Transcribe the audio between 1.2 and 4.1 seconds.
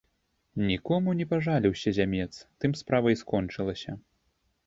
пажаліўся зямец, тым справа і скончылася.